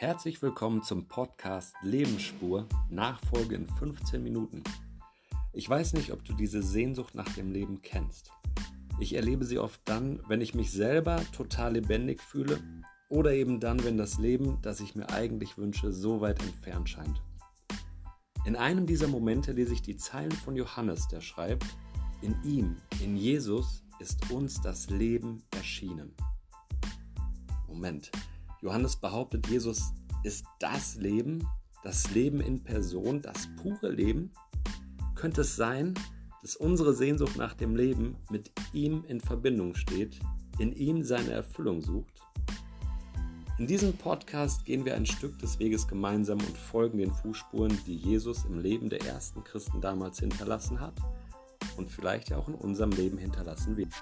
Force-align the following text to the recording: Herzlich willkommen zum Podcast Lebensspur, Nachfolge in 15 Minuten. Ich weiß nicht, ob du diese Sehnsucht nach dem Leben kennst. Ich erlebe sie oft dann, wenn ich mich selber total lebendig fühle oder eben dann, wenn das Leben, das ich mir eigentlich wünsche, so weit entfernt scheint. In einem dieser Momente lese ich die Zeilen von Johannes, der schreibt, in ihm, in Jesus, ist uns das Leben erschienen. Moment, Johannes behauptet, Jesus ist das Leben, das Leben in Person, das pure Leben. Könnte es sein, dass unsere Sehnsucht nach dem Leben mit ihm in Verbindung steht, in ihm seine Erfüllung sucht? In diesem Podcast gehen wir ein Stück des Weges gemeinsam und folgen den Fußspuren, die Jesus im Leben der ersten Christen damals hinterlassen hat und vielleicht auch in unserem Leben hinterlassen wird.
Herzlich 0.00 0.40
willkommen 0.42 0.84
zum 0.84 1.08
Podcast 1.08 1.74
Lebensspur, 1.82 2.68
Nachfolge 2.88 3.56
in 3.56 3.66
15 3.66 4.22
Minuten. 4.22 4.62
Ich 5.52 5.68
weiß 5.68 5.94
nicht, 5.94 6.12
ob 6.12 6.24
du 6.24 6.34
diese 6.34 6.62
Sehnsucht 6.62 7.16
nach 7.16 7.28
dem 7.34 7.50
Leben 7.50 7.82
kennst. 7.82 8.30
Ich 9.00 9.14
erlebe 9.14 9.44
sie 9.44 9.58
oft 9.58 9.80
dann, 9.86 10.22
wenn 10.28 10.40
ich 10.40 10.54
mich 10.54 10.70
selber 10.70 11.20
total 11.32 11.72
lebendig 11.72 12.22
fühle 12.22 12.60
oder 13.08 13.32
eben 13.32 13.58
dann, 13.58 13.82
wenn 13.82 13.98
das 13.98 14.20
Leben, 14.20 14.62
das 14.62 14.78
ich 14.78 14.94
mir 14.94 15.10
eigentlich 15.10 15.58
wünsche, 15.58 15.92
so 15.92 16.20
weit 16.20 16.40
entfernt 16.44 16.88
scheint. 16.88 17.20
In 18.44 18.54
einem 18.54 18.86
dieser 18.86 19.08
Momente 19.08 19.50
lese 19.50 19.74
ich 19.74 19.82
die 19.82 19.96
Zeilen 19.96 20.30
von 20.30 20.54
Johannes, 20.54 21.08
der 21.08 21.22
schreibt, 21.22 21.66
in 22.22 22.40
ihm, 22.44 22.76
in 23.02 23.16
Jesus, 23.16 23.82
ist 23.98 24.30
uns 24.30 24.60
das 24.60 24.90
Leben 24.90 25.42
erschienen. 25.56 26.14
Moment, 27.66 28.12
Johannes 28.60 28.96
behauptet, 28.96 29.46
Jesus 29.48 29.92
ist 30.24 30.44
das 30.58 30.96
Leben, 30.96 31.46
das 31.82 32.10
Leben 32.10 32.40
in 32.40 32.62
Person, 32.62 33.22
das 33.22 33.48
pure 33.62 33.90
Leben. 33.90 34.32
Könnte 35.14 35.42
es 35.42 35.56
sein, 35.56 35.94
dass 36.42 36.56
unsere 36.56 36.94
Sehnsucht 36.94 37.36
nach 37.36 37.54
dem 37.54 37.76
Leben 37.76 38.16
mit 38.30 38.50
ihm 38.72 39.04
in 39.06 39.20
Verbindung 39.20 39.74
steht, 39.74 40.18
in 40.58 40.72
ihm 40.72 41.02
seine 41.04 41.30
Erfüllung 41.30 41.82
sucht? 41.82 42.22
In 43.58 43.66
diesem 43.66 43.92
Podcast 43.96 44.64
gehen 44.64 44.84
wir 44.84 44.94
ein 44.94 45.06
Stück 45.06 45.38
des 45.40 45.58
Weges 45.58 45.88
gemeinsam 45.88 46.38
und 46.38 46.56
folgen 46.56 46.98
den 46.98 47.12
Fußspuren, 47.12 47.76
die 47.86 47.96
Jesus 47.96 48.44
im 48.44 48.60
Leben 48.60 48.88
der 48.88 49.04
ersten 49.04 49.42
Christen 49.42 49.80
damals 49.80 50.20
hinterlassen 50.20 50.80
hat 50.80 50.94
und 51.76 51.90
vielleicht 51.90 52.32
auch 52.32 52.46
in 52.46 52.54
unserem 52.54 52.90
Leben 52.90 53.18
hinterlassen 53.18 53.76
wird. 53.76 53.92